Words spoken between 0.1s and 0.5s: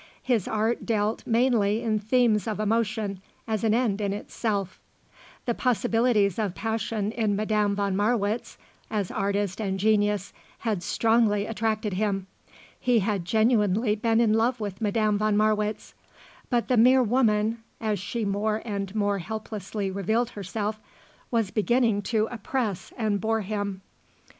His